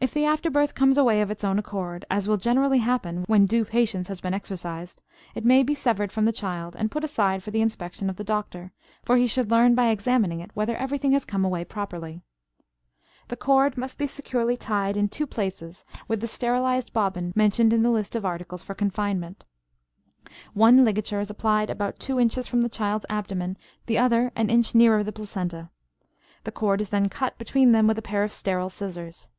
[0.00, 3.46] If the after birth comes away of its own accord, as will generally happen when
[3.46, 5.00] due patience has been exercised,
[5.34, 8.22] it may be severed from the child and put aside for the inspection of the
[8.24, 12.20] doctor, for he should learn by examining it whether everything has come away properly.
[13.28, 17.82] The cord must be securely tied in two places with the sterilized bobbin mentioned in
[17.82, 19.46] the list of articles for confinement.
[20.52, 23.56] One ligature is applied about two inches from the child's abdomen,
[23.86, 25.70] the other an inch nearer the placenta;
[26.42, 29.30] the cord is then cut between them with a pair of sterile scissors.